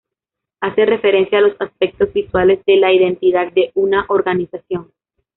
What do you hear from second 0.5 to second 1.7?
Hace referencia a los